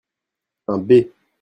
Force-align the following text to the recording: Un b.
Un 0.75 0.79
b. 0.87 0.99